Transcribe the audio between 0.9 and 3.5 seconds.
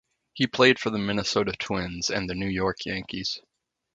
Minesota Twins, and the New York Yankees.